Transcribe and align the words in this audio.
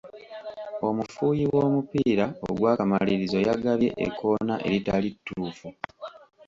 Omufuuyi 0.87 1.45
w'omupiira 1.53 2.25
ogw'akamalirizo 2.47 3.37
yagabye 3.47 3.89
ekkoona 4.05 4.55
eritali 4.67 5.09
ttuufu. 5.15 5.67